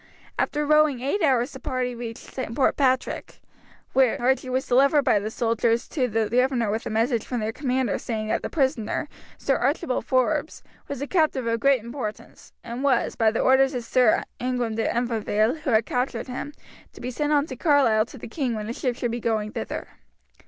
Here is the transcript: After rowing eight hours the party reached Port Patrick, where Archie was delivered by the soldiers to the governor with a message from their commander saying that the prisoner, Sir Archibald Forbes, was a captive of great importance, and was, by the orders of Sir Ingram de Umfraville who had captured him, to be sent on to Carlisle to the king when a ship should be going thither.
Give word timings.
After 0.39 0.65
rowing 0.65 1.01
eight 1.01 1.21
hours 1.21 1.51
the 1.51 1.59
party 1.59 1.93
reached 1.93 2.35
Port 2.55 2.75
Patrick, 2.75 3.39
where 3.93 4.19
Archie 4.19 4.49
was 4.49 4.65
delivered 4.65 5.03
by 5.03 5.19
the 5.19 5.29
soldiers 5.29 5.87
to 5.89 6.07
the 6.07 6.27
governor 6.27 6.71
with 6.71 6.87
a 6.87 6.89
message 6.89 7.23
from 7.23 7.39
their 7.39 7.51
commander 7.51 7.99
saying 7.99 8.29
that 8.29 8.41
the 8.41 8.49
prisoner, 8.49 9.07
Sir 9.37 9.57
Archibald 9.57 10.07
Forbes, 10.07 10.63
was 10.87 11.03
a 11.03 11.07
captive 11.07 11.45
of 11.45 11.59
great 11.59 11.83
importance, 11.83 12.51
and 12.63 12.83
was, 12.83 13.15
by 13.15 13.29
the 13.29 13.41
orders 13.41 13.75
of 13.75 13.83
Sir 13.85 14.23
Ingram 14.39 14.73
de 14.73 14.87
Umfraville 14.91 15.57
who 15.59 15.69
had 15.69 15.85
captured 15.85 16.25
him, 16.27 16.53
to 16.93 16.99
be 16.99 17.11
sent 17.11 17.31
on 17.31 17.45
to 17.45 17.55
Carlisle 17.55 18.07
to 18.07 18.17
the 18.17 18.27
king 18.27 18.55
when 18.55 18.67
a 18.67 18.73
ship 18.73 18.95
should 18.95 19.11
be 19.11 19.19
going 19.19 19.51
thither. 19.51 19.87